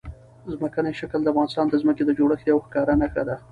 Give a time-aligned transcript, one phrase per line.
[0.53, 3.35] ځمکنی شکل د افغانستان د ځمکې د جوړښت یوه ښکاره نښه ده.